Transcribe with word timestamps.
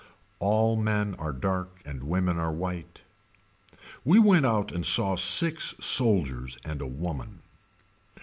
All 0.39 0.75
men 0.77 1.13
are 1.19 1.31
dark 1.31 1.79
and 1.85 2.01
women 2.01 2.37
white. 2.57 3.01
We 4.03 4.17
went 4.17 4.47
out 4.47 4.71
and 4.71 4.83
saw 4.83 5.15
six 5.15 5.75
soldiers 5.79 6.57
and 6.65 6.81
a 6.81 6.87
woman. 6.87 7.43